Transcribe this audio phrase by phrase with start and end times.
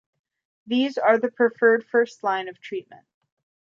[0.65, 3.05] These are the preferred first line of treatment.